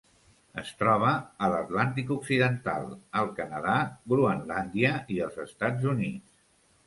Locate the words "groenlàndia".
4.13-4.93